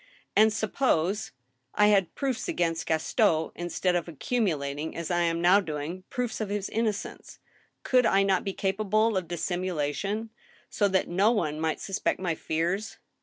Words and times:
And 0.35 0.51
suppose 0.51 1.29
I 1.75 1.89
had 1.89 2.15
proofs 2.15 2.47
against 2.47 2.87
Gaston 2.87 3.51
instead 3.53 3.95
of 3.95 4.07
accumulating, 4.07 4.95
as 4.97 5.11
I 5.11 5.21
am 5.21 5.41
now 5.41 5.59
doing, 5.59 6.05
proofs 6.09 6.41
of 6.41 6.49
his 6.49 6.69
innocence, 6.69 7.37
could 7.83 8.07
I 8.07 8.23
not 8.23 8.43
be 8.43 8.53
capable 8.53 9.15
of 9.15 9.27
dissimulation, 9.27 10.31
so 10.71 10.87
that 10.87 11.07
no 11.07 11.29
one 11.29 11.59
might 11.61 11.79
suspect 11.81 12.19
my 12.19 12.33
fears? 12.33 12.97